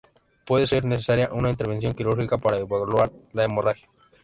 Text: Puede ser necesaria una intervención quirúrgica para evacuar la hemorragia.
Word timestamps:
Puede 0.47 0.65
ser 0.65 0.83
necesaria 0.83 1.29
una 1.31 1.51
intervención 1.51 1.93
quirúrgica 1.93 2.39
para 2.39 2.57
evacuar 2.57 3.11
la 3.33 3.43
hemorragia. 3.43 3.87